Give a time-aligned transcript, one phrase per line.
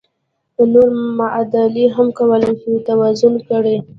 [0.71, 3.75] نورې معادلې هم کولای شئ توازن کړئ.